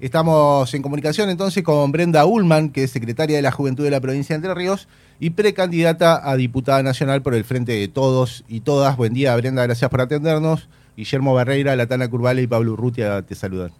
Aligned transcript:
Estamos 0.00 0.72
en 0.72 0.80
comunicación 0.80 1.28
entonces 1.28 1.62
con 1.62 1.92
Brenda 1.92 2.24
Ullman, 2.24 2.70
que 2.70 2.84
es 2.84 2.90
secretaria 2.90 3.36
de 3.36 3.42
la 3.42 3.52
Juventud 3.52 3.84
de 3.84 3.90
la 3.90 4.00
provincia 4.00 4.32
de 4.32 4.36
Entre 4.36 4.54
Ríos 4.54 4.88
y 5.18 5.28
precandidata 5.28 6.26
a 6.26 6.36
diputada 6.36 6.82
nacional 6.82 7.20
por 7.20 7.34
el 7.34 7.44
Frente 7.44 7.72
de 7.72 7.86
Todos 7.86 8.42
y 8.48 8.60
Todas. 8.60 8.96
Buen 8.96 9.12
día, 9.12 9.36
Brenda, 9.36 9.62
gracias 9.62 9.90
por 9.90 10.00
atendernos. 10.00 10.70
Guillermo 10.96 11.34
Barreira, 11.34 11.76
Latana 11.76 12.08
Curvale 12.08 12.40
y 12.40 12.46
Pablo 12.46 12.72
Urrutia 12.72 13.20
te 13.20 13.34
saludan. 13.34 13.72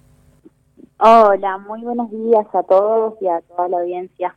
Hola, 0.99 1.57
muy 1.57 1.81
buenos 1.81 2.11
días 2.11 2.47
a 2.53 2.63
todos 2.65 3.15
y 3.23 3.27
a 3.27 3.41
toda 3.41 3.69
la 3.71 3.79
audiencia. 3.79 4.37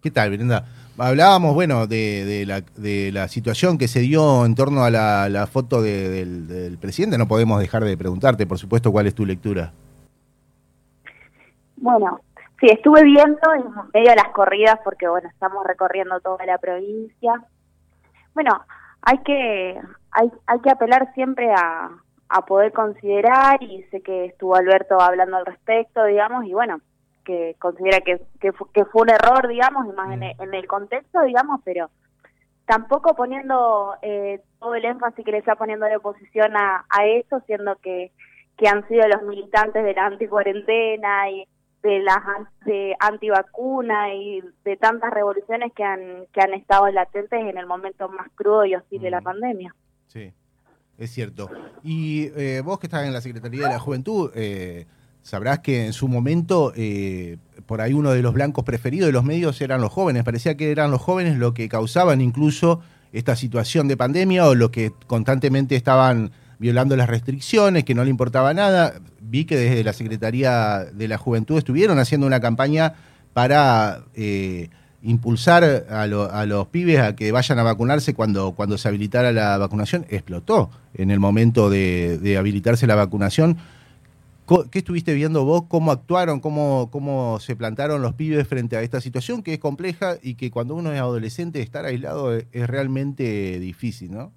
¿Qué 0.00 0.10
tal, 0.10 0.30
Brenda? 0.30 0.64
Hablábamos, 0.96 1.52
bueno, 1.52 1.86
de, 1.86 2.46
la, 3.12 3.28
situación 3.28 3.76
que 3.76 3.88
se 3.88 4.00
dio 4.00 4.46
en 4.46 4.54
torno 4.54 4.84
a 4.84 4.90
la, 4.90 5.48
foto 5.52 5.82
del 5.82 6.78
presidente. 6.80 7.18
No 7.18 7.28
podemos 7.28 7.60
dejar 7.60 7.84
de 7.84 7.94
preguntarte, 7.98 8.46
por 8.46 8.56
supuesto, 8.58 8.90
cuál 8.90 9.06
es 9.06 9.14
tu 9.14 9.26
lectura. 9.26 9.74
Bueno, 11.80 12.20
sí, 12.60 12.66
estuve 12.70 13.02
viendo 13.02 13.54
en 13.54 13.64
medio 13.92 14.10
de 14.10 14.16
las 14.16 14.28
corridas 14.32 14.78
porque, 14.84 15.08
bueno, 15.08 15.28
estamos 15.28 15.64
recorriendo 15.66 16.20
toda 16.20 16.44
la 16.44 16.58
provincia. 16.58 17.42
Bueno, 18.34 18.64
hay 19.02 19.18
que, 19.18 19.80
hay, 20.12 20.32
hay 20.46 20.60
que 20.60 20.70
apelar 20.70 21.12
siempre 21.14 21.50
a, 21.52 21.90
a 22.28 22.44
poder 22.44 22.72
considerar 22.72 23.62
y 23.62 23.82
sé 23.84 24.02
que 24.02 24.26
estuvo 24.26 24.54
Alberto 24.54 25.00
hablando 25.00 25.38
al 25.38 25.46
respecto, 25.46 26.04
digamos, 26.04 26.44
y 26.44 26.52
bueno, 26.52 26.80
que 27.24 27.56
considera 27.58 28.00
que, 28.00 28.20
que, 28.40 28.52
fue 28.52 29.02
un 29.02 29.10
error, 29.10 29.48
digamos, 29.48 29.86
y 29.86 29.92
más 29.92 30.08
mm. 30.08 30.22
en, 30.22 30.54
el 30.54 30.66
contexto, 30.66 31.22
digamos, 31.22 31.60
pero 31.64 31.90
tampoco 32.66 33.14
poniendo 33.14 33.94
eh, 34.02 34.42
todo 34.58 34.74
el 34.74 34.84
énfasis 34.84 35.24
que 35.24 35.32
le 35.32 35.38
está 35.38 35.56
poniendo 35.56 35.88
la 35.88 35.96
oposición 35.96 36.56
a, 36.56 36.84
a 36.90 37.06
eso, 37.06 37.40
siendo 37.46 37.76
que, 37.76 38.12
que 38.58 38.68
han 38.68 38.86
sido 38.88 39.08
los 39.08 39.22
militantes 39.22 39.82
de 39.82 39.94
la 39.94 40.06
anticuarentena 40.06 41.30
y 41.30 41.48
de 41.82 42.00
las 42.00 42.18
de 42.66 42.94
antivacuna 43.00 44.14
y 44.14 44.42
de 44.64 44.76
tantas 44.76 45.12
revoluciones 45.12 45.72
que 45.74 45.82
han 45.82 46.26
que 46.32 46.40
han 46.40 46.52
estado 46.54 46.88
latentes 46.90 47.40
en 47.40 47.56
el 47.56 47.66
momento 47.66 48.08
más 48.08 48.28
crudo 48.34 48.64
y 48.66 48.74
hostil 48.74 49.02
de 49.02 49.10
la 49.10 49.20
mm. 49.20 49.24
pandemia. 49.24 49.74
Sí, 50.06 50.32
es 50.98 51.10
cierto. 51.10 51.50
Y 51.82 52.30
eh, 52.36 52.60
vos 52.64 52.78
que 52.78 52.86
estás 52.86 53.06
en 53.06 53.12
la 53.12 53.20
Secretaría 53.20 53.62
de 53.62 53.74
la 53.74 53.78
Juventud, 53.78 54.30
eh, 54.34 54.86
sabrás 55.22 55.60
que 55.60 55.86
en 55.86 55.92
su 55.92 56.08
momento 56.08 56.72
eh, 56.76 57.38
por 57.66 57.80
ahí 57.80 57.92
uno 57.92 58.10
de 58.10 58.22
los 58.22 58.34
blancos 58.34 58.64
preferidos 58.64 59.06
de 59.06 59.12
los 59.12 59.24
medios 59.24 59.60
eran 59.60 59.80
los 59.80 59.92
jóvenes. 59.92 60.24
Parecía 60.24 60.56
que 60.56 60.70
eran 60.70 60.90
los 60.90 61.00
jóvenes 61.00 61.38
lo 61.38 61.54
que 61.54 61.68
causaban 61.68 62.20
incluso 62.20 62.80
esta 63.12 63.36
situación 63.36 63.88
de 63.88 63.96
pandemia 63.96 64.46
o 64.46 64.54
lo 64.54 64.70
que 64.70 64.92
constantemente 65.06 65.76
estaban 65.76 66.32
violando 66.58 66.94
las 66.94 67.08
restricciones, 67.08 67.84
que 67.84 67.94
no 67.94 68.04
le 68.04 68.10
importaba 68.10 68.52
nada. 68.52 69.00
Vi 69.30 69.44
que 69.44 69.56
desde 69.56 69.84
la 69.84 69.92
Secretaría 69.92 70.86
de 70.92 71.06
la 71.06 71.16
Juventud 71.16 71.56
estuvieron 71.56 72.00
haciendo 72.00 72.26
una 72.26 72.40
campaña 72.40 72.94
para 73.32 74.02
eh, 74.16 74.70
impulsar 75.02 75.86
a, 75.88 76.06
los 76.08 76.66
pibes 76.66 76.98
a 76.98 77.14
que 77.14 77.30
vayan 77.30 77.60
a 77.60 77.62
vacunarse 77.62 78.12
cuando, 78.12 78.52
cuando 78.52 78.76
se 78.76 78.88
habilitara 78.88 79.30
la 79.30 79.56
vacunación. 79.56 80.04
Explotó 80.08 80.70
en 80.94 81.12
el 81.12 81.20
momento 81.20 81.70
de, 81.70 82.36
habilitarse 82.36 82.88
la 82.88 82.96
vacunación. 82.96 83.58
¿Qué 84.72 84.80
estuviste 84.80 85.14
viendo 85.14 85.44
vos? 85.44 85.62
¿Cómo 85.68 85.92
actuaron? 85.92 86.40
Cómo, 86.40 86.88
¿Cómo 86.90 87.38
se 87.38 87.54
plantaron 87.54 88.02
los 88.02 88.14
pibes 88.14 88.48
frente 88.48 88.76
a 88.76 88.82
esta 88.82 89.00
situación 89.00 89.44
que 89.44 89.54
es 89.54 89.60
compleja 89.60 90.16
y 90.20 90.34
que 90.34 90.50
cuando 90.50 90.74
uno 90.74 90.92
es 90.92 90.98
adolescente 90.98 91.62
estar 91.62 91.84
aislado 91.84 92.34
es 92.34 92.66
realmente 92.66 93.60
difícil, 93.60 94.10
¿no? 94.10 94.32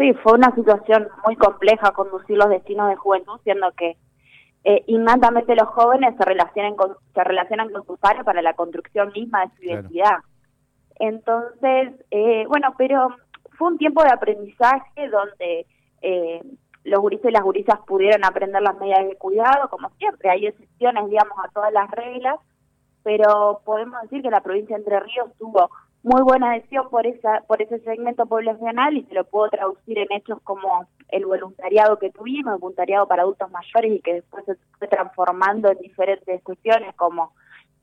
Sí, 0.00 0.14
fue 0.14 0.32
una 0.32 0.54
situación 0.54 1.08
muy 1.26 1.36
compleja 1.36 1.90
conducir 1.90 2.38
los 2.38 2.48
destinos 2.48 2.88
de 2.88 2.96
juventud, 2.96 3.38
siendo 3.44 3.70
que 3.72 3.98
eh, 4.64 4.82
innatamente 4.86 5.54
los 5.54 5.68
jóvenes 5.68 6.14
se 6.16 6.24
relacionan 6.24 6.74
con, 6.74 6.96
se 7.12 7.22
relacionan 7.22 7.68
con 7.68 7.84
sus 7.84 7.98
padres 7.98 8.24
para 8.24 8.40
la 8.40 8.54
construcción 8.54 9.12
misma 9.12 9.42
de 9.42 9.56
su 9.56 9.62
identidad. 9.62 10.16
Entonces, 10.98 11.92
eh, 12.10 12.46
bueno, 12.48 12.72
pero 12.78 13.14
fue 13.58 13.68
un 13.68 13.76
tiempo 13.76 14.02
de 14.02 14.08
aprendizaje 14.08 15.06
donde 15.10 15.66
eh, 16.00 16.40
los 16.84 17.00
gurises 17.00 17.28
y 17.28 17.32
las 17.32 17.42
gurisas 17.42 17.78
pudieron 17.86 18.24
aprender 18.24 18.62
las 18.62 18.78
medidas 18.78 19.06
de 19.06 19.16
cuidado, 19.16 19.68
como 19.68 19.90
siempre, 19.98 20.30
hay 20.30 20.46
excepciones, 20.46 21.10
digamos, 21.10 21.36
a 21.44 21.48
todas 21.48 21.74
las 21.74 21.90
reglas, 21.90 22.36
pero 23.02 23.60
podemos 23.66 24.00
decir 24.00 24.22
que 24.22 24.30
la 24.30 24.40
provincia 24.40 24.76
de 24.76 24.80
Entre 24.80 24.98
Ríos 25.00 25.28
tuvo 25.38 25.70
muy 26.02 26.22
buena 26.22 26.52
adhesión 26.52 26.88
por 26.88 27.06
esa 27.06 27.42
por 27.46 27.60
ese 27.60 27.78
segmento 27.80 28.24
poblacional 28.26 28.96
y 28.96 29.04
se 29.04 29.14
lo 29.14 29.24
puedo 29.24 29.50
traducir 29.50 29.98
en 29.98 30.10
hechos 30.12 30.40
como 30.42 30.86
el 31.08 31.26
voluntariado 31.26 31.98
que 31.98 32.10
tuvimos, 32.10 32.54
el 32.54 32.60
voluntariado 32.60 33.06
para 33.06 33.22
adultos 33.22 33.50
mayores 33.50 33.92
y 33.92 34.00
que 34.00 34.14
después 34.14 34.44
se 34.46 34.56
fue 34.78 34.88
transformando 34.88 35.70
en 35.70 35.78
diferentes 35.78 36.42
cuestiones 36.42 36.94
como 36.96 37.32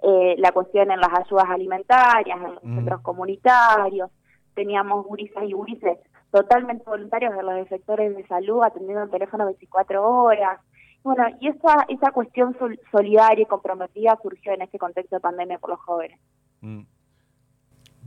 eh, 0.01 0.35
la 0.38 0.51
cuestión 0.51 0.91
en 0.91 1.00
las 1.00 1.13
ayudas 1.19 1.45
alimentarias, 1.50 2.38
en 2.38 2.56
los 2.56 2.63
mm. 2.63 2.75
centros 2.75 3.01
comunitarios, 3.01 4.09
teníamos 4.53 5.06
gurisas 5.06 5.44
y 5.44 5.53
gurises 5.53 6.00
totalmente 6.31 6.83
voluntarios 6.85 7.35
de 7.35 7.44
los 7.44 7.67
sectores 7.67 8.16
de 8.16 8.27
salud 8.27 8.63
atendiendo 8.63 9.03
el 9.03 9.09
teléfono 9.09 9.45
24 9.45 10.07
horas. 10.07 10.59
Bueno, 11.03 11.23
y 11.39 11.47
esa, 11.47 11.85
esa 11.88 12.11
cuestión 12.11 12.56
solidaria 12.91 13.44
y 13.44 13.45
comprometida 13.45 14.17
surgió 14.22 14.51
en 14.53 14.61
este 14.61 14.77
contexto 14.77 15.16
de 15.16 15.22
pandemia 15.22 15.57
por 15.57 15.69
los 15.69 15.79
jóvenes. 15.79 16.19
Mm. 16.61 16.81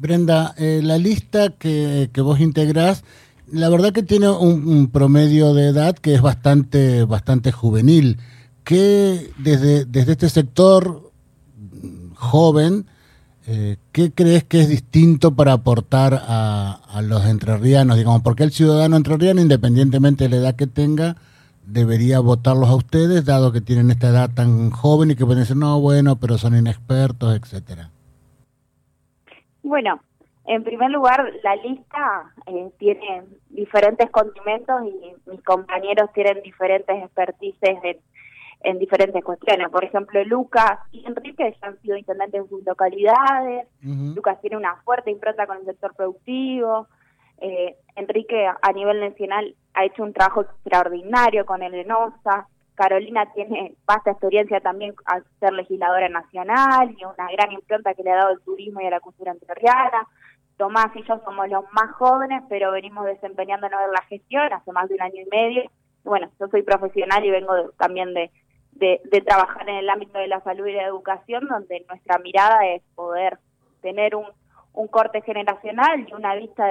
Brenda, 0.01 0.55
eh, 0.57 0.81
la 0.83 0.97
lista 0.97 1.51
que, 1.51 2.09
vos 2.17 2.41
integrás, 2.41 3.05
la 3.53 3.69
verdad 3.69 3.93
que 3.93 4.03
tiene 4.03 4.31
un, 4.31 4.89
promedio 4.89 5.53
de 5.53 5.69
edad 5.69 5.95
que 5.95 6.15
es 6.15 6.23
bastante, 6.23 7.05
bastante 7.05 7.53
juvenil. 7.53 8.17
¿Qué 8.65 9.31
desde, 9.37 9.85
desde 9.85 10.13
este 10.13 10.31
sector 10.31 11.13
joven, 12.15 12.87
eh, 13.47 13.77
qué 13.93 14.11
crees 14.11 14.45
que 14.45 14.63
es 14.63 14.71
distinto 14.71 15.35
para 15.35 15.53
aportar 15.53 16.15
a, 16.27 16.81
a 16.89 17.03
los 17.03 17.27
entrerrianos? 17.27 17.99
Digamos, 17.99 18.23
porque 18.23 18.45
el 18.45 18.53
ciudadano 18.53 18.97
entrerriano, 18.97 19.43
independientemente 19.43 20.25
de 20.25 20.31
la 20.31 20.37
edad 20.37 20.57
que 20.57 20.67
tenga, 20.67 21.19
debería 21.67 22.21
votarlos 22.21 22.71
a 22.71 22.75
ustedes, 22.75 23.27
dado 23.27 23.53
que 23.53 23.61
tienen 23.61 23.91
esta 23.91 24.09
edad 24.09 24.31
tan 24.33 24.71
joven 24.71 25.11
y 25.11 25.15
que 25.15 25.27
pueden 25.27 25.43
decir, 25.43 25.57
no, 25.57 25.79
bueno, 25.79 26.17
pero 26.17 26.39
son 26.39 26.57
inexpertos, 26.57 27.37
etcétera. 27.37 27.91
Bueno, 29.63 30.01
en 30.47 30.65
primer 30.65 30.91
lugar, 30.91 31.33
la 31.43 31.55
lista 31.57 32.33
eh, 32.47 32.71
tiene 32.79 33.25
diferentes 33.51 34.11
condimentos 34.11 34.83
y 34.85 35.31
mis 35.31 35.43
compañeros 35.43 36.11
tienen 36.13 36.43
diferentes 36.43 37.05
expertices 37.05 37.79
en, 38.63 38.79
diferentes 38.79 39.23
cuestiones. 39.23 39.69
Por 39.71 39.85
ejemplo, 39.85 40.23
Lucas 40.25 40.81
y 40.93 41.07
Enrique 41.07 41.57
ya 41.61 41.69
han 41.69 41.81
sido 41.81 41.97
intendentes 41.97 42.43
en 42.43 42.49
sus 42.49 42.65
localidades. 42.65 43.69
Lucas 43.83 44.41
tiene 44.41 44.57
una 44.57 44.77
fuerte 44.83 45.11
impronta 45.11 45.47
con 45.47 45.59
el 45.59 45.65
sector 45.65 45.95
productivo. 45.95 46.89
Eh, 47.39 47.77
Enrique, 47.97 48.47
a 48.47 48.73
nivel 48.73 49.01
nacional, 49.01 49.55
ha 49.75 49.85
hecho 49.85 50.03
un 50.03 50.13
trabajo 50.13 50.43
extraordinario 50.43 51.47
con 51.47 51.63
el 51.63 51.75
ENOSA. 51.75 52.49
Carolina 52.81 53.31
tiene 53.35 53.75
vasta 53.85 54.13
experiencia 54.13 54.59
también 54.59 54.95
al 55.05 55.23
ser 55.39 55.53
legisladora 55.53 56.09
nacional 56.09 56.97
y 56.97 57.05
una 57.05 57.31
gran 57.31 57.53
impronta 57.53 57.93
que 57.93 58.03
le 58.03 58.11
ha 58.11 58.17
dado 58.17 58.31
el 58.31 58.41
turismo 58.41 58.81
y 58.81 58.87
a 58.87 58.91
la 58.91 59.01
cultura 59.01 59.33
entrerriana. 59.33 60.09
Tomás 60.57 60.87
y 60.97 61.03
yo 61.03 61.21
somos 61.23 61.47
los 61.51 61.65
más 61.73 61.93
jóvenes, 61.97 62.43
pero 62.49 62.73
venimos 62.73 63.05
desempeñándonos 63.05 63.79
en 63.85 63.93
la 63.93 64.03
gestión 64.09 64.51
hace 64.51 64.73
más 64.73 64.89
de 64.89 64.95
un 64.95 65.03
año 65.03 65.21
y 65.21 65.29
medio. 65.31 65.71
bueno, 66.05 66.31
yo 66.41 66.49
soy 66.49 66.63
profesional 66.63 67.23
y 67.23 67.31
vengo 67.31 67.53
también 67.77 68.15
de, 68.15 68.31
trabajar 69.27 69.69
en 69.69 69.77
el 69.77 69.91
ámbito 69.91 70.19
de 70.19 70.29
la 70.29 70.41
salud 70.41 70.67
y 70.67 70.73
la 70.73 70.87
educación, 70.87 71.49
donde 71.49 71.85
nuestra 71.87 72.19
mirada 72.19 72.67
es 72.67 72.83
poder 72.95 73.39
tener 73.83 74.17
un, 74.17 74.25
corte 74.89 75.21
generacional 75.21 76.09
y 76.09 76.15
una 76.15 76.35
vista 76.35 76.65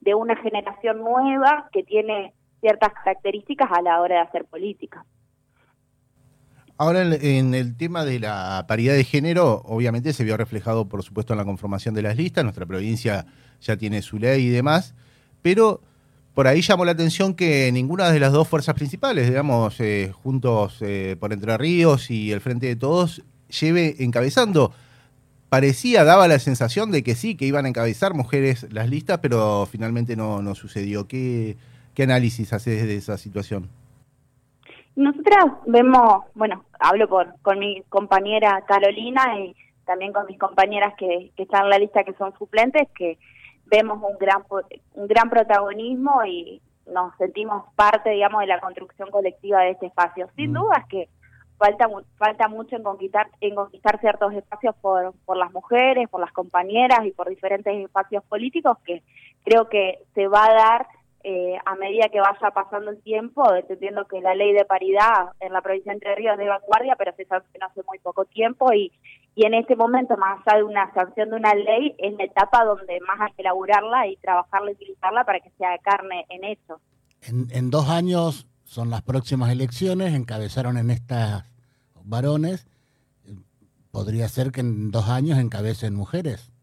de 0.00 0.14
una 0.16 0.34
generación 0.34 0.98
nueva 0.98 1.68
que 1.72 1.84
tiene 1.84 2.34
ciertas 2.60 2.92
características 2.92 3.70
a 3.70 3.82
la 3.82 4.00
hora 4.00 4.16
de 4.16 4.22
hacer 4.22 4.46
política. 4.46 5.04
Ahora, 6.76 7.02
en 7.02 7.54
el 7.54 7.76
tema 7.76 8.04
de 8.04 8.18
la 8.18 8.64
paridad 8.66 8.94
de 8.94 9.04
género, 9.04 9.62
obviamente 9.64 10.12
se 10.12 10.24
vio 10.24 10.36
reflejado, 10.36 10.88
por 10.88 11.04
supuesto, 11.04 11.32
en 11.32 11.38
la 11.38 11.44
conformación 11.44 11.94
de 11.94 12.02
las 12.02 12.16
listas. 12.16 12.42
Nuestra 12.42 12.66
provincia 12.66 13.26
ya 13.60 13.76
tiene 13.76 14.02
su 14.02 14.18
ley 14.18 14.46
y 14.46 14.48
demás, 14.48 14.94
pero 15.40 15.80
por 16.34 16.48
ahí 16.48 16.62
llamó 16.62 16.84
la 16.84 16.90
atención 16.90 17.34
que 17.34 17.70
ninguna 17.70 18.10
de 18.10 18.18
las 18.18 18.32
dos 18.32 18.48
fuerzas 18.48 18.74
principales, 18.74 19.28
digamos, 19.28 19.78
eh, 19.78 20.10
Juntos 20.12 20.78
eh, 20.80 21.16
por 21.20 21.32
Entre 21.32 21.56
Ríos 21.56 22.10
y 22.10 22.32
el 22.32 22.40
Frente 22.40 22.66
de 22.66 22.74
Todos, 22.74 23.22
lleve 23.60 23.94
encabezando. 24.00 24.72
Parecía, 25.50 26.02
daba 26.02 26.26
la 26.26 26.40
sensación 26.40 26.90
de 26.90 27.04
que 27.04 27.14
sí, 27.14 27.36
que 27.36 27.46
iban 27.46 27.66
a 27.66 27.68
encabezar 27.68 28.14
mujeres 28.14 28.66
las 28.72 28.90
listas, 28.90 29.20
pero 29.22 29.68
finalmente 29.70 30.16
no, 30.16 30.42
no 30.42 30.56
sucedió. 30.56 31.06
¿Qué, 31.06 31.56
¿Qué 31.94 32.02
análisis 32.02 32.52
haces 32.52 32.84
de 32.84 32.96
esa 32.96 33.16
situación? 33.16 33.68
Nosotras 34.96 35.44
vemos, 35.66 36.24
bueno, 36.34 36.64
hablo 36.78 37.08
con, 37.08 37.32
con 37.42 37.58
mi 37.58 37.82
compañera 37.88 38.62
Carolina 38.66 39.38
y 39.40 39.56
también 39.84 40.12
con 40.12 40.26
mis 40.26 40.38
compañeras 40.38 40.94
que, 40.96 41.32
que 41.36 41.42
están 41.42 41.64
en 41.64 41.70
la 41.70 41.78
lista 41.78 42.04
que 42.04 42.14
son 42.14 42.32
suplentes, 42.38 42.88
que 42.96 43.18
vemos 43.66 43.98
un 44.02 44.16
gran, 44.18 44.44
un 44.94 45.06
gran 45.06 45.30
protagonismo 45.30 46.24
y 46.24 46.60
nos 46.86 47.16
sentimos 47.16 47.64
parte, 47.74 48.10
digamos, 48.10 48.40
de 48.40 48.46
la 48.46 48.60
construcción 48.60 49.10
colectiva 49.10 49.60
de 49.60 49.70
este 49.70 49.86
espacio. 49.86 50.28
Sin 50.36 50.52
mm. 50.52 50.54
duda 50.54 50.76
es 50.78 50.86
que 50.88 51.08
falta 51.56 51.88
falta 52.18 52.48
mucho 52.48 52.76
en 52.76 52.82
conquistar 52.82 53.28
en 53.40 53.54
conquistar 53.54 54.00
ciertos 54.00 54.32
espacios 54.34 54.74
por, 54.80 55.14
por 55.24 55.36
las 55.36 55.52
mujeres, 55.52 56.08
por 56.08 56.20
las 56.20 56.32
compañeras 56.32 57.00
y 57.04 57.12
por 57.12 57.28
diferentes 57.28 57.72
espacios 57.84 58.24
políticos 58.24 58.78
que 58.84 59.02
creo 59.44 59.68
que 59.68 60.00
se 60.14 60.26
va 60.26 60.44
a 60.46 60.54
dar 60.54 60.86
eh, 61.26 61.56
a 61.64 61.74
medida 61.76 62.10
que 62.10 62.20
vaya 62.20 62.50
pasando 62.50 62.90
el 62.90 63.02
tiempo, 63.02 63.42
entendiendo 63.54 64.04
que 64.04 64.20
la 64.20 64.34
ley 64.34 64.52
de 64.52 64.66
paridad 64.66 65.32
en 65.40 65.54
la 65.54 65.62
provincia 65.62 65.90
de 65.90 65.96
Entre 65.96 66.14
Ríos 66.14 66.34
es 66.34 66.38
de 66.38 66.48
vanguardia, 66.48 66.96
pero 66.96 67.14
se 67.16 67.24
sancionó 67.24 67.66
hace 67.66 67.80
muy 67.88 67.98
poco 67.98 68.26
tiempo 68.26 68.72
y, 68.74 68.92
y 69.34 69.46
en 69.46 69.54
este 69.54 69.74
momento, 69.74 70.18
más 70.18 70.40
allá 70.44 70.58
de 70.58 70.64
una 70.64 70.92
sanción 70.92 71.30
de 71.30 71.36
una 71.36 71.54
ley, 71.54 71.94
es 71.96 72.12
la 72.18 72.24
etapa 72.24 72.64
donde 72.64 73.00
más 73.00 73.18
hay 73.20 73.32
que 73.32 73.42
elaborarla 73.42 74.06
y 74.06 74.16
trabajarla 74.16 74.70
y 74.70 74.74
utilizarla 74.74 75.24
para 75.24 75.40
que 75.40 75.50
sea 75.56 75.78
carne 75.78 76.26
en 76.28 76.44
hecho. 76.44 76.80
En, 77.22 77.48
en 77.52 77.70
dos 77.70 77.88
años 77.88 78.46
son 78.64 78.90
las 78.90 79.00
próximas 79.00 79.50
elecciones, 79.50 80.12
encabezaron 80.14 80.76
en 80.76 80.90
estas 80.90 81.44
varones, 82.04 82.66
podría 83.90 84.28
ser 84.28 84.52
que 84.52 84.60
en 84.60 84.90
dos 84.90 85.08
años 85.08 85.38
encabecen 85.38 85.94
mujeres. 85.94 86.53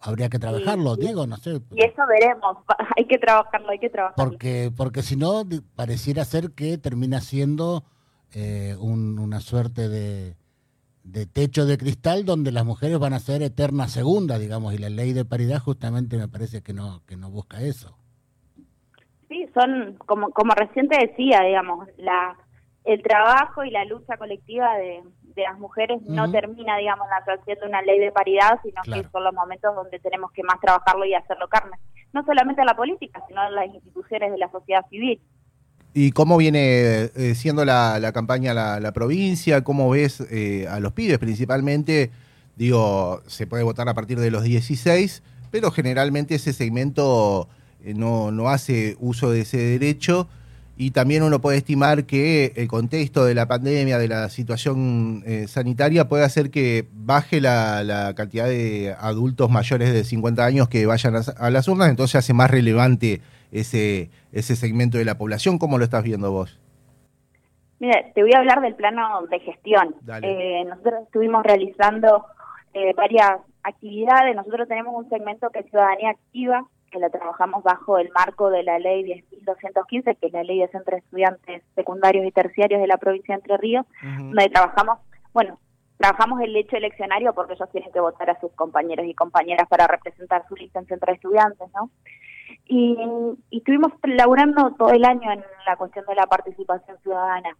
Habría 0.00 0.28
que 0.28 0.38
trabajarlo, 0.38 0.96
digo, 0.96 1.26
no 1.26 1.36
sé. 1.36 1.60
Y 1.72 1.84
eso 1.84 2.02
veremos, 2.08 2.58
hay 2.96 3.06
que 3.06 3.18
trabajarlo, 3.18 3.70
hay 3.70 3.78
que 3.78 3.90
trabajarlo. 3.90 4.30
Porque, 4.30 4.70
porque 4.76 5.02
si 5.02 5.16
no, 5.16 5.42
pareciera 5.74 6.24
ser 6.24 6.52
que 6.52 6.78
termina 6.78 7.20
siendo 7.20 7.84
eh, 8.32 8.76
una 8.78 9.40
suerte 9.40 9.88
de, 9.88 10.36
de 11.06 11.24
techo 11.24 11.66
de 11.66 11.78
cristal 11.78 12.24
donde 12.24 12.50
las 12.52 12.64
mujeres 12.64 12.98
van 12.98 13.14
a 13.14 13.20
ser 13.20 13.42
eternas 13.42 13.92
segundas, 13.92 14.40
digamos, 14.40 14.74
y 14.74 14.78
la 14.78 14.90
ley 14.90 15.12
de 15.12 15.24
paridad 15.24 15.60
justamente 15.60 16.16
me 16.16 16.28
parece 16.28 16.62
que 16.62 16.72
no, 16.72 17.02
que 17.06 17.16
no 17.16 17.30
busca 17.30 17.62
eso. 17.62 17.96
Sí, 19.28 19.46
son, 19.54 19.96
como, 20.06 20.30
como 20.30 20.52
recién 20.54 20.88
te 20.88 20.98
decía, 20.98 21.40
digamos, 21.42 21.88
la, 21.96 22.36
el 22.84 23.02
trabajo 23.02 23.64
y 23.64 23.70
la 23.70 23.84
lucha 23.84 24.16
colectiva 24.16 24.76
de, 24.76 25.02
de 25.36 25.42
las 25.42 25.58
mujeres 25.58 26.00
no 26.02 26.30
termina, 26.30 26.76
digamos, 26.78 27.06
la 27.08 27.22
creación 27.24 27.58
de 27.60 27.66
una 27.68 27.82
ley 27.82 28.00
de 28.00 28.10
paridad, 28.10 28.58
sino 28.62 28.82
que 28.82 29.08
son 29.10 29.22
los 29.22 29.34
momentos 29.34 29.74
donde 29.74 29.98
tenemos 29.98 30.32
que 30.32 30.42
más 30.42 30.58
trabajarlo 30.60 31.04
y 31.04 31.14
hacerlo 31.14 31.46
carne. 31.48 31.76
No 32.12 32.24
solamente 32.24 32.62
en 32.62 32.66
la 32.66 32.74
política, 32.74 33.22
sino 33.28 33.46
en 33.46 33.54
las 33.54 33.66
instituciones 33.66 34.32
de 34.32 34.38
la 34.38 34.50
sociedad 34.50 34.84
civil. 34.88 35.20
¿Y 35.92 36.12
cómo 36.12 36.36
viene 36.36 37.10
eh, 37.14 37.34
siendo 37.34 37.64
la, 37.64 37.98
la 38.00 38.12
campaña 38.12 38.54
la, 38.54 38.80
la, 38.80 38.92
provincia? 38.92 39.62
¿Cómo 39.62 39.90
ves 39.90 40.20
eh, 40.30 40.66
a 40.68 40.80
los 40.80 40.92
pibes 40.92 41.18
principalmente? 41.18 42.10
Digo, 42.56 43.22
se 43.26 43.46
puede 43.46 43.62
votar 43.62 43.88
a 43.88 43.94
partir 43.94 44.18
de 44.18 44.30
los 44.30 44.42
16, 44.42 45.22
pero 45.50 45.70
generalmente 45.70 46.34
ese 46.34 46.52
segmento 46.52 47.48
eh, 47.82 47.94
no, 47.94 48.30
no 48.30 48.48
hace 48.48 48.96
uso 49.00 49.30
de 49.30 49.42
ese 49.42 49.58
derecho 49.58 50.28
y 50.76 50.90
también 50.90 51.22
uno 51.22 51.40
puede 51.40 51.56
estimar 51.56 52.04
que 52.04 52.52
el 52.56 52.68
contexto 52.68 53.24
de 53.24 53.34
la 53.34 53.46
pandemia, 53.46 53.98
de 53.98 54.08
la 54.08 54.28
situación 54.28 55.22
eh, 55.26 55.46
sanitaria, 55.48 56.08
puede 56.08 56.24
hacer 56.24 56.50
que 56.50 56.86
baje 56.92 57.40
la, 57.40 58.12
cantidad 58.14 58.46
de 58.46 58.94
adultos 58.98 59.50
mayores 59.50 59.92
de 59.92 60.04
50 60.04 60.44
años 60.44 60.68
que 60.68 60.84
vayan 60.84 61.14
a, 61.16 61.50
las 61.50 61.68
urnas, 61.68 61.88
entonces 61.88 62.16
hace 62.16 62.34
más 62.34 62.50
relevante 62.50 63.22
ese, 63.52 64.10
ese 64.32 64.54
segmento 64.54 64.98
de 64.98 65.06
la 65.06 65.16
población. 65.16 65.58
¿Cómo 65.58 65.78
lo 65.78 65.84
estás 65.84 66.04
viendo 66.04 66.30
vos? 66.30 66.60
Mira, 67.78 68.02
te 68.14 68.22
voy 68.22 68.32
a 68.34 68.38
hablar 68.38 68.60
del 68.60 68.74
plano 68.74 69.26
de 69.30 69.40
gestión. 69.40 69.94
Eh, 70.22 70.64
nosotros 70.66 71.04
estuvimos 71.04 71.42
realizando 71.42 72.26
eh, 72.74 72.92
varias 72.94 73.38
actividades, 73.62 74.36
nosotros 74.36 74.68
tenemos 74.68 74.94
un 74.94 75.08
segmento 75.08 75.48
que 75.50 75.60
es 75.60 75.66
Ciudadanía 75.70 76.10
Activa, 76.10 76.66
que 76.90 76.98
la 76.98 77.10
trabajamos 77.10 77.62
bajo 77.62 77.98
el 77.98 78.10
marco 78.10 78.50
de 78.50 78.62
la 78.62 78.78
ley 78.78 79.04
10.215, 79.04 80.16
que 80.18 80.26
es 80.26 80.32
la 80.32 80.42
ley 80.42 80.60
de 80.60 80.68
centros 80.68 81.00
de 81.00 81.04
estudiantes 81.04 81.62
secundarios 81.74 82.26
y 82.26 82.32
terciarios 82.32 82.80
de 82.80 82.86
la 82.86 82.96
provincia 82.96 83.34
de 83.34 83.40
Entre 83.40 83.56
Ríos, 83.56 83.86
donde 84.02 84.48
trabajamos, 84.48 84.98
bueno, 85.32 85.58
trabajamos 85.98 86.40
el 86.40 86.54
hecho 86.56 86.76
eleccionario 86.76 87.32
porque 87.34 87.54
ellos 87.54 87.70
tienen 87.70 87.92
que 87.92 88.00
votar 88.00 88.30
a 88.30 88.40
sus 88.40 88.52
compañeros 88.52 89.06
y 89.06 89.14
compañeras 89.14 89.68
para 89.68 89.86
representar 89.86 90.46
su 90.48 90.54
lista 90.56 90.78
en 90.78 90.86
centro 90.86 91.10
de 91.10 91.16
estudiantes, 91.16 91.68
¿no? 91.74 91.90
Y, 92.66 92.96
y 93.50 93.58
estuvimos 93.58 93.92
laburando 94.02 94.72
todo 94.72 94.90
el 94.90 95.04
año 95.04 95.32
en 95.32 95.44
la 95.66 95.76
cuestión 95.76 96.04
de 96.06 96.14
la 96.14 96.26
participación 96.26 96.98
ciudadana. 97.02 97.56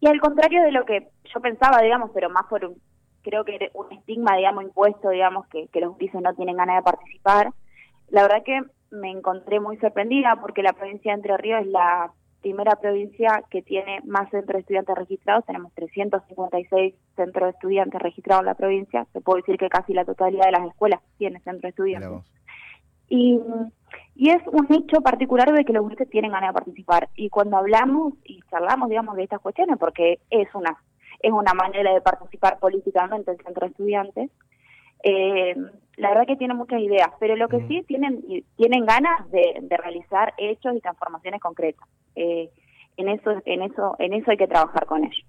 Y 0.00 0.08
al 0.08 0.20
contrario 0.20 0.62
de 0.62 0.72
lo 0.72 0.84
que 0.84 1.08
yo 1.32 1.40
pensaba, 1.40 1.82
digamos, 1.82 2.10
pero 2.14 2.30
más 2.30 2.44
por 2.48 2.64
un, 2.64 2.80
creo 3.22 3.44
que 3.44 3.70
un 3.74 3.92
estigma, 3.92 4.36
digamos, 4.36 4.64
impuesto, 4.64 5.10
digamos, 5.10 5.46
que, 5.48 5.68
que 5.68 5.80
los 5.80 5.96
grises 5.96 6.20
no 6.22 6.34
tienen 6.34 6.56
ganas 6.56 6.76
de 6.76 6.82
participar, 6.82 7.50
la 8.10 8.22
verdad 8.22 8.42
que 8.44 8.60
me 8.90 9.10
encontré 9.10 9.60
muy 9.60 9.76
sorprendida 9.78 10.36
porque 10.40 10.62
la 10.62 10.72
provincia 10.72 11.12
de 11.12 11.16
Entre 11.16 11.36
Ríos 11.36 11.62
es 11.62 11.68
la 11.68 12.12
primera 12.40 12.74
provincia 12.76 13.42
que 13.50 13.62
tiene 13.62 14.00
más 14.04 14.30
centros 14.30 14.56
de 14.56 14.60
estudiantes 14.60 14.96
registrados. 14.96 15.44
Tenemos 15.44 15.72
356 15.74 16.94
centros 17.16 17.46
de 17.46 17.50
estudiantes 17.50 18.00
registrados 18.00 18.42
en 18.42 18.46
la 18.46 18.54
provincia. 18.54 19.06
Se 19.12 19.20
puede 19.20 19.42
decir 19.42 19.58
que 19.58 19.68
casi 19.68 19.92
la 19.92 20.04
totalidad 20.04 20.46
de 20.46 20.52
las 20.52 20.68
escuelas 20.68 21.00
tiene 21.18 21.38
centros 21.40 21.62
de 21.62 21.68
estudiantes. 21.68 22.24
Y, 23.08 23.40
y 24.14 24.30
es 24.30 24.42
un 24.46 24.66
hecho 24.72 25.00
particular 25.02 25.52
de 25.52 25.64
que 25.64 25.72
los 25.72 25.84
grupos 25.84 26.08
tienen 26.08 26.32
ganas 26.32 26.50
de 26.50 26.54
participar. 26.54 27.08
Y 27.16 27.28
cuando 27.28 27.58
hablamos 27.58 28.14
y 28.24 28.40
charlamos, 28.50 28.88
digamos, 28.88 29.16
de 29.16 29.24
estas 29.24 29.40
cuestiones, 29.40 29.76
porque 29.78 30.20
es 30.30 30.48
una 30.54 30.78
es 31.22 31.32
una 31.32 31.52
manera 31.52 31.92
de 31.92 32.00
participar 32.00 32.58
políticamente 32.58 33.30
el 33.30 33.36
centro 33.38 33.66
de 33.66 33.70
estudiantes, 33.72 34.30
eh, 35.02 35.54
la 35.96 36.08
verdad 36.08 36.26
que 36.26 36.36
tienen 36.36 36.56
muchas 36.56 36.80
ideas, 36.80 37.08
pero 37.20 37.36
lo 37.36 37.48
que 37.48 37.58
mm. 37.58 37.68
sí 37.68 37.84
tienen 37.86 38.22
tienen 38.56 38.86
ganas 38.86 39.30
de, 39.30 39.62
realizar 39.76 40.32
hechos 40.38 40.74
y 40.74 40.80
transformaciones 40.80 41.40
concretas. 41.40 41.86
Eh, 42.16 42.50
en 42.96 43.08
eso 43.08 43.30
en 43.44 43.62
eso 43.62 43.96
en 43.98 44.14
eso 44.14 44.30
hay 44.30 44.36
que 44.36 44.48
trabajar 44.48 44.86
con 44.86 45.04
ellos. 45.04 45.24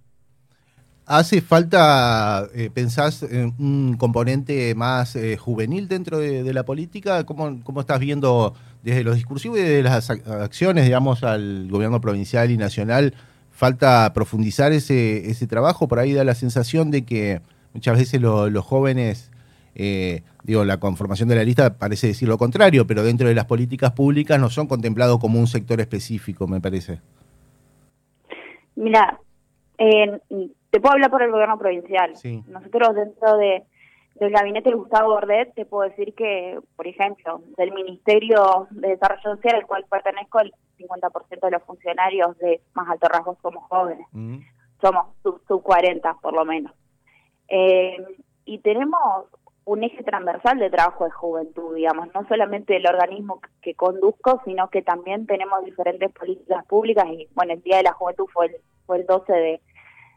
¿Hace 1.05 1.41
falta, 1.41 2.47
eh, 2.55 2.69
pensás, 2.73 3.23
en 3.23 3.53
un 3.59 3.97
componente 3.97 4.73
más 4.75 5.15
eh, 5.15 5.35
juvenil 5.35 5.87
dentro 5.87 6.19
de, 6.19 6.53
la 6.53 6.63
política? 6.63 7.25
¿Cómo, 7.25 7.59
¿Cómo 7.63 7.81
estás 7.81 7.99
viendo 7.99 8.53
desde 8.83 9.03
los 9.03 9.15
discursivos 9.15 9.59
y 9.59 9.63
de 9.63 9.83
las 9.83 10.09
acciones, 10.09 10.85
digamos, 10.85 11.23
al 11.23 11.67
gobierno 11.69 11.99
provincial 11.99 12.49
y 12.51 12.55
nacional? 12.55 13.15
¿Falta 13.49 14.13
profundizar 14.13 14.71
ese, 14.71 15.29
ese 15.29 15.47
trabajo? 15.47 15.87
Por 15.87 15.99
ahí 15.99 16.13
da 16.13 16.23
la 16.23 16.35
sensación 16.35 16.91
de 16.91 17.03
que 17.03 17.41
muchas 17.73 17.97
veces 17.97 18.21
los 18.21 18.63
jóvenes 18.63 19.30
eh, 19.75 20.23
digo, 20.43 20.65
la 20.65 20.79
conformación 20.79 21.29
de 21.29 21.35
la 21.35 21.43
lista 21.43 21.77
parece 21.77 22.07
decir 22.07 22.27
lo 22.27 22.37
contrario, 22.37 22.85
pero 22.85 23.03
dentro 23.03 23.27
de 23.27 23.35
las 23.35 23.45
políticas 23.45 23.91
públicas 23.91 24.39
no 24.39 24.49
son 24.49 24.67
contemplados 24.67 25.19
como 25.19 25.39
un 25.39 25.47
sector 25.47 25.79
específico, 25.79 26.47
me 26.47 26.59
parece. 26.59 26.99
Mira, 28.75 29.19
eh, 29.77 30.19
te 30.69 30.79
puedo 30.79 30.93
hablar 30.93 31.11
por 31.11 31.21
el 31.21 31.31
gobierno 31.31 31.57
provincial. 31.57 32.13
Nosotros 32.47 32.95
dentro 32.95 33.37
de, 33.37 33.63
del 34.15 34.31
gabinete 34.31 34.69
de 34.69 34.75
Gustavo 34.75 35.09
Bordet 35.09 35.53
te 35.53 35.65
puedo 35.65 35.89
decir 35.89 36.13
que, 36.15 36.59
por 36.75 36.87
ejemplo, 36.87 37.41
del 37.57 37.71
Ministerio 37.71 38.67
de 38.71 38.89
Desarrollo 38.89 39.35
Social, 39.35 39.55
al 39.55 39.67
cual 39.67 39.85
pertenezco, 39.89 40.39
el 40.39 40.53
50% 40.79 41.39
de 41.41 41.51
los 41.51 41.63
funcionarios 41.63 42.37
de 42.37 42.61
más 42.73 42.89
alto 42.89 43.07
rasgo 43.07 43.37
somos 43.41 43.63
jóvenes. 43.69 44.05
Mm. 44.11 44.37
Somos 44.81 45.07
sub, 45.21 45.41
sub 45.47 45.61
40, 45.61 46.15
por 46.21 46.33
lo 46.33 46.45
menos. 46.45 46.71
Eh, 47.47 47.97
y 48.45 48.59
tenemos 48.59 49.25
un 49.71 49.85
eje 49.85 50.03
transversal 50.03 50.59
de 50.59 50.69
trabajo 50.69 51.05
de 51.05 51.11
juventud, 51.11 51.73
digamos, 51.73 52.13
no 52.13 52.27
solamente 52.27 52.75
el 52.75 52.85
organismo 52.85 53.39
que 53.61 53.73
conduzco, 53.73 54.41
sino 54.43 54.69
que 54.69 54.81
también 54.81 55.25
tenemos 55.25 55.63
diferentes 55.63 56.11
políticas 56.11 56.65
públicas 56.65 57.05
y 57.07 57.29
bueno, 57.35 57.53
el 57.53 57.61
Día 57.61 57.77
de 57.77 57.83
la 57.83 57.93
Juventud 57.93 58.25
fue 58.33 58.47
el, 58.47 58.55
fue 58.85 58.97
el 58.97 59.05
12 59.05 59.31
de, 59.31 59.61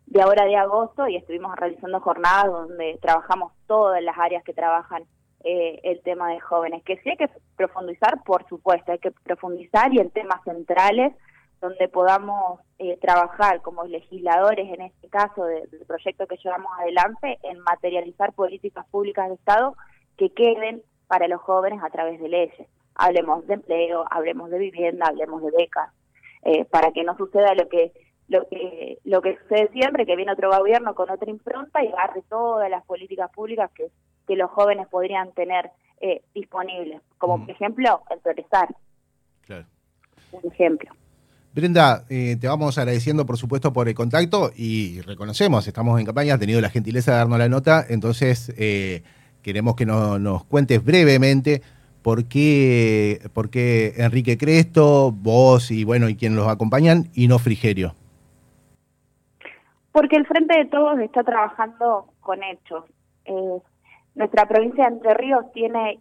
de 0.07 0.23
ahora 0.23 0.45
de 0.45 0.57
agosto 0.57 1.07
y 1.07 1.15
estuvimos 1.15 1.55
realizando 1.55 2.01
jornadas 2.01 2.47
donde 2.47 2.99
trabajamos 3.01 3.53
todas 3.69 4.03
las 4.03 4.19
áreas 4.19 4.43
que 4.43 4.55
trabajan 4.55 5.05
eh, 5.45 5.79
el 5.85 6.03
tema 6.03 6.31
de 6.31 6.41
jóvenes, 6.41 6.83
que 6.83 6.97
sí 6.99 7.11
hay 7.11 7.17
que 7.17 7.31
profundizar, 7.57 8.25
por 8.25 8.45
supuesto, 8.49 8.91
hay 8.91 8.99
que 8.99 9.13
profundizar 9.13 9.95
y 9.95 10.01
en 10.01 10.11
temas 10.11 10.43
centrales 10.43 11.15
donde 11.65 11.89
podamos 11.89 12.61
eh, 12.79 12.99
trabajar 13.01 13.63
como 13.63 13.85
legisladores, 13.85 14.71
en 14.71 14.83
este 14.83 15.09
caso 15.09 15.47
del 15.47 15.67
proyecto 15.87 16.27
que 16.27 16.37
llevamos 16.37 16.71
adelante, 16.79 17.39
en 17.43 17.59
materializar 17.61 18.35
políticas 18.35 18.85
públicas 18.91 19.29
de 19.29 19.35
Estado 19.37 19.75
que 20.19 20.29
queden 20.31 20.83
para 21.07 21.27
los 21.27 21.41
jóvenes 21.41 21.81
a 21.83 21.89
través 21.89 22.21
de 22.21 22.29
leyes. 22.29 22.69
Hablemos 22.95 23.47
de 23.47 23.55
empleo, 23.55 24.05
hablemos 24.11 24.51
de 24.51 24.59
vivienda, 24.59 25.07
hablemos 25.07 25.43
de 25.43 25.53
becas, 25.53 25.91
eh, 26.43 26.67
para 26.67 26.93
que 26.93 27.03
no 27.03 27.17
suceda 27.17 27.55
lo 27.55 27.67
que 27.69 27.93
lo 28.29 28.47
que 28.49 28.99
lo 29.05 29.23
que 29.23 29.39
sucede 29.39 29.69
siempre, 29.73 30.05
que 30.05 30.17
viene 30.17 30.33
otro 30.33 30.51
gobierno 30.51 30.95
con 30.95 31.11
otra 31.11 31.31
impronta 31.31 31.83
y 31.83 31.89
agarre 31.89 32.23
todas 32.29 32.69
las 32.69 32.85
políticas 32.85 33.31
públicas 33.31 33.71
que, 33.75 33.89
que 34.27 34.37
los 34.37 34.51
jóvenes 34.51 34.87
podrían 34.89 35.33
tener 35.33 35.71
eh, 36.01 36.23
disponibles, 36.35 37.01
como 37.17 37.41
por 37.41 37.51
ejemplo 37.51 38.03
el 38.11 38.19
progresar. 38.21 38.69
Claro. 39.47 39.67
Un 40.33 40.53
ejemplo. 40.53 40.91
Brenda, 41.55 42.05
eh, 42.09 42.37
te 42.41 42.49
vamos 42.49 42.79
agradeciendo 42.79 43.25
por 43.25 43.37
supuesto 43.37 43.73
por 43.73 43.87
el 43.89 43.95
contacto 43.95 44.51
y 44.57 45.01
reconocemos, 45.03 45.69
estamos 45.69 46.01
en 46.01 46.07
campaña, 46.07 46.35
has 46.35 46.41
tenido 46.41 46.61
la 46.61 46.69
gentileza 46.69 47.13
de 47.13 47.19
darnos 47.19 47.39
la 47.39 47.49
nota, 47.49 47.85
entonces 47.89 48.53
eh, 48.59 49.05
queremos 49.41 49.77
que 49.77 49.87
nos 49.87 50.45
cuentes 50.47 50.85
brevemente 50.85 51.63
por 52.03 52.25
qué, 52.25 53.21
por 53.33 53.51
qué 53.51 53.95
Enrique 53.99 54.37
Cresto, 54.37 55.13
vos 55.13 55.71
y 55.71 55.85
bueno, 55.85 56.09
y 56.09 56.17
quienes 56.17 56.37
los 56.39 56.49
acompañan, 56.49 57.05
y 57.15 57.29
no 57.29 57.39
Frigerio. 57.39 57.95
Porque 59.93 60.17
el 60.17 60.27
Frente 60.27 60.59
de 60.59 60.65
Todos 60.65 60.99
está 60.99 61.23
trabajando 61.23 62.07
con 62.19 62.43
hechos. 62.43 62.85
Eh, 63.27 63.59
nuestra 64.17 64.49
provincia 64.49 64.89
de 64.89 64.95
Entre 64.97 65.15
Ríos 65.15 65.45
tiene 65.53 66.01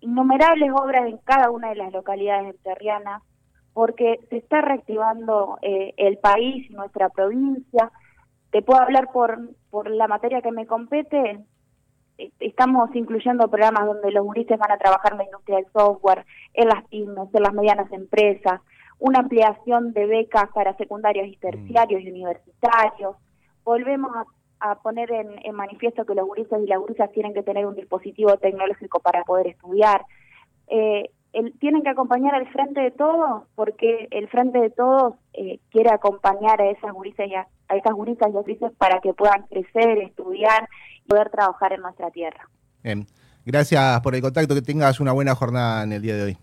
innumerables 0.00 0.72
obras 0.74 1.06
en 1.06 1.18
cada 1.18 1.52
una 1.52 1.68
de 1.68 1.76
las 1.76 1.92
localidades 1.92 2.52
enterrianas 2.52 3.22
porque 3.72 4.20
se 4.28 4.38
está 4.38 4.60
reactivando 4.60 5.58
eh, 5.62 5.94
el 5.96 6.18
país 6.18 6.70
y 6.70 6.74
nuestra 6.74 7.08
provincia. 7.08 7.90
Te 8.50 8.62
puedo 8.62 8.80
hablar 8.80 9.10
por, 9.12 9.38
por 9.70 9.90
la 9.90 10.08
materia 10.08 10.42
que 10.42 10.52
me 10.52 10.66
compete. 10.66 11.40
Estamos 12.38 12.94
incluyendo 12.94 13.48
programas 13.48 13.86
donde 13.86 14.10
los 14.10 14.26
juristas 14.26 14.58
van 14.58 14.72
a 14.72 14.78
trabajar 14.78 15.12
en 15.12 15.18
la 15.18 15.24
industria 15.24 15.56
del 15.56 15.72
software, 15.72 16.26
en 16.54 16.68
las 16.68 16.84
pymes, 16.88 17.28
en 17.32 17.42
las 17.42 17.54
medianas 17.54 17.90
empresas, 17.92 18.60
una 18.98 19.20
ampliación 19.20 19.92
de 19.92 20.06
becas 20.06 20.50
para 20.52 20.76
secundarios 20.76 21.26
y 21.28 21.36
terciarios 21.36 22.02
y 22.02 22.10
universitarios. 22.10 23.16
Volvemos 23.64 24.10
a, 24.60 24.74
poner 24.82 25.10
en, 25.10 25.54
manifiesto 25.54 26.04
que 26.04 26.14
los 26.14 26.26
juristas 26.26 26.60
y 26.62 26.66
las 26.66 26.78
juristas 26.78 27.10
tienen 27.12 27.32
que 27.32 27.42
tener 27.42 27.64
un 27.64 27.74
dispositivo 27.74 28.36
tecnológico 28.36 29.00
para 29.00 29.24
poder 29.24 29.46
estudiar. 29.46 30.04
Eh, 30.68 31.10
tienen 31.60 31.82
que 31.82 31.90
acompañar 31.90 32.34
al 32.34 32.48
frente 32.48 32.80
de 32.80 32.90
todos 32.90 33.44
porque 33.54 34.08
el 34.10 34.28
frente 34.28 34.58
de 34.58 34.70
todos 34.70 35.14
eh, 35.32 35.58
quiere 35.70 35.90
acompañar 35.90 36.60
a 36.60 36.70
esas 36.70 36.92
juristas 36.92 37.28
y 37.28 37.34
a, 37.34 37.46
esas 37.68 37.92
y 37.96 38.76
para 38.76 39.00
que 39.00 39.14
puedan 39.14 39.42
crecer, 39.48 39.98
estudiar 39.98 40.68
y 41.04 41.08
poder 41.08 41.30
trabajar 41.30 41.72
en 41.72 41.82
nuestra 41.82 42.10
tierra. 42.10 42.48
Bien. 42.82 43.06
Gracias 43.44 44.00
por 44.00 44.14
el 44.14 44.20
contacto, 44.20 44.54
que 44.54 44.62
tengas 44.62 45.00
una 45.00 45.12
buena 45.12 45.34
jornada 45.34 45.82
en 45.82 45.92
el 45.92 46.02
día 46.02 46.16
de 46.16 46.22
hoy. 46.24 46.38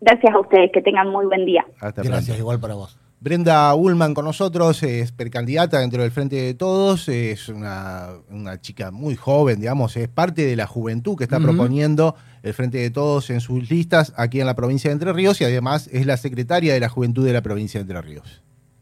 Gracias 0.00 0.34
a 0.34 0.40
ustedes, 0.40 0.70
que 0.72 0.82
tengan 0.82 1.08
muy 1.08 1.26
buen 1.26 1.44
día. 1.44 1.64
Gracias, 1.80 2.38
igual 2.38 2.60
para 2.60 2.74
vos. 2.74 2.98
Brenda 3.20 3.74
Ullman 3.74 4.12
con 4.12 4.26
nosotros, 4.26 4.82
es 4.82 5.12
precandidata 5.12 5.80
dentro 5.80 6.02
del 6.02 6.10
Frente 6.10 6.36
de 6.36 6.52
Todos, 6.52 7.08
es 7.08 7.48
una, 7.48 8.18
chica 8.60 8.90
muy 8.90 9.14
joven, 9.14 9.60
digamos, 9.60 9.96
es 9.96 10.08
parte 10.08 10.44
de 10.44 10.56
la 10.56 10.66
juventud 10.66 11.16
que 11.16 11.24
está 11.24 11.40
proponiendo 11.40 12.16
el 12.44 12.54
Frente 12.54 12.78
de 12.78 12.90
Todos 12.90 13.30
en 13.30 13.40
sus 13.40 13.68
listas 13.70 14.12
aquí 14.16 14.38
en 14.38 14.46
la 14.46 14.54
provincia 14.54 14.90
de 14.90 14.92
Entre 14.92 15.12
Ríos 15.12 15.40
y 15.40 15.44
además 15.44 15.88
es 15.92 16.06
la 16.06 16.18
secretaria 16.18 16.74
de 16.74 16.80
la 16.80 16.88
Juventud 16.88 17.24
de 17.24 17.32
la 17.32 17.42
provincia 17.42 17.80
de 17.80 17.82
Entre 17.82 18.00
Ríos. 18.02 18.43